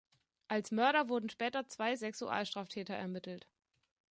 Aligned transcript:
Als 0.47 0.71
Mörder 0.71 1.09
wurden 1.09 1.29
später 1.29 1.67
zwei 1.67 1.95
Sexualstraftäter 1.95 2.95
ermittelt. 2.95 3.47